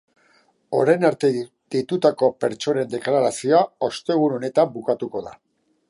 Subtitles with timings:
[0.77, 1.29] Orain arte
[1.75, 3.61] deitutako pertsonen deklarazioa
[3.91, 5.41] ostegun honetan bukatu da.